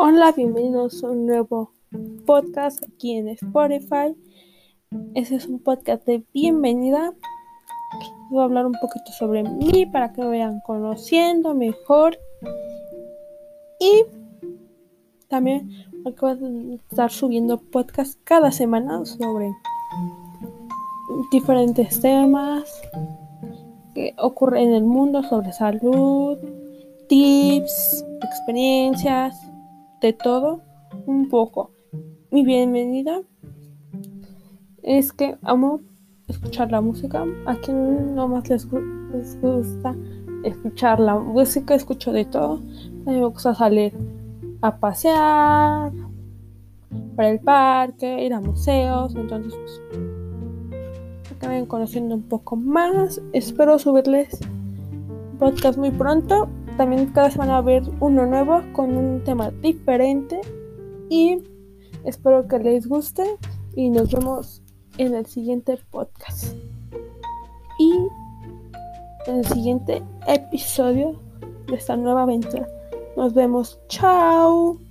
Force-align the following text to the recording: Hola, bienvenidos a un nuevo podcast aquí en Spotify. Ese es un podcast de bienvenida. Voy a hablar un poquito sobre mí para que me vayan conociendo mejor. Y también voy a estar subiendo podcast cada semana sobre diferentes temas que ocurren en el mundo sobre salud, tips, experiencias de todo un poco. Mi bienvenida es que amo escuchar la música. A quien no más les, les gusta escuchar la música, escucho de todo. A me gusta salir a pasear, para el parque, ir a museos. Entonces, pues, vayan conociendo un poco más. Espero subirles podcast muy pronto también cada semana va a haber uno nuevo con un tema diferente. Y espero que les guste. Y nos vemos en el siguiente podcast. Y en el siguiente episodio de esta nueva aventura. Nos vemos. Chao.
Hola, 0.00 0.30
bienvenidos 0.30 1.02
a 1.02 1.10
un 1.10 1.26
nuevo 1.26 1.72
podcast 2.24 2.84
aquí 2.84 3.16
en 3.16 3.30
Spotify. 3.30 4.14
Ese 5.14 5.34
es 5.34 5.48
un 5.48 5.58
podcast 5.58 6.06
de 6.06 6.22
bienvenida. 6.32 7.12
Voy 8.30 8.42
a 8.42 8.44
hablar 8.44 8.66
un 8.66 8.76
poquito 8.80 9.10
sobre 9.18 9.42
mí 9.42 9.86
para 9.86 10.12
que 10.12 10.20
me 10.20 10.28
vayan 10.28 10.60
conociendo 10.64 11.52
mejor. 11.52 12.16
Y 13.80 14.04
también 15.26 15.68
voy 16.04 16.14
a 16.30 16.36
estar 16.92 17.10
subiendo 17.10 17.58
podcast 17.58 18.20
cada 18.22 18.52
semana 18.52 19.04
sobre 19.04 19.50
diferentes 21.32 22.00
temas 22.00 22.72
que 23.96 24.14
ocurren 24.16 24.68
en 24.68 24.74
el 24.74 24.84
mundo 24.84 25.24
sobre 25.24 25.52
salud, 25.52 26.38
tips, 27.08 28.06
experiencias 28.22 29.47
de 30.00 30.12
todo 30.12 30.62
un 31.06 31.28
poco. 31.28 31.72
Mi 32.30 32.44
bienvenida 32.44 33.20
es 34.82 35.12
que 35.12 35.36
amo 35.42 35.80
escuchar 36.28 36.70
la 36.70 36.80
música. 36.80 37.24
A 37.46 37.56
quien 37.56 38.14
no 38.14 38.28
más 38.28 38.48
les, 38.48 38.66
les 39.12 39.40
gusta 39.40 39.96
escuchar 40.44 41.00
la 41.00 41.16
música, 41.16 41.74
escucho 41.74 42.12
de 42.12 42.24
todo. 42.24 42.62
A 43.06 43.10
me 43.10 43.24
gusta 43.24 43.54
salir 43.54 43.92
a 44.60 44.76
pasear, 44.76 45.92
para 47.16 47.30
el 47.30 47.40
parque, 47.40 48.24
ir 48.24 48.32
a 48.34 48.40
museos. 48.40 49.14
Entonces, 49.16 49.54
pues, 49.90 51.40
vayan 51.40 51.66
conociendo 51.66 52.14
un 52.14 52.22
poco 52.22 52.56
más. 52.56 53.20
Espero 53.32 53.78
subirles 53.78 54.38
podcast 55.38 55.78
muy 55.78 55.92
pronto 55.92 56.48
también 56.78 57.06
cada 57.12 57.30
semana 57.30 57.52
va 57.52 57.58
a 57.58 57.60
haber 57.60 57.82
uno 58.00 58.24
nuevo 58.24 58.62
con 58.72 58.96
un 58.96 59.22
tema 59.24 59.50
diferente. 59.50 60.40
Y 61.10 61.42
espero 62.04 62.48
que 62.48 62.58
les 62.58 62.88
guste. 62.88 63.24
Y 63.74 63.90
nos 63.90 64.10
vemos 64.10 64.62
en 64.96 65.14
el 65.14 65.26
siguiente 65.26 65.78
podcast. 65.90 66.54
Y 67.78 67.92
en 69.26 69.36
el 69.36 69.44
siguiente 69.44 70.02
episodio 70.26 71.20
de 71.66 71.76
esta 71.76 71.96
nueva 71.96 72.22
aventura. 72.22 72.66
Nos 73.16 73.34
vemos. 73.34 73.78
Chao. 73.88 74.87